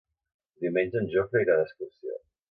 Diumenge 0.63 0.97
en 1.01 1.09
Jofre 1.15 1.43
irà 1.45 1.59
d'excursió. 1.59 2.17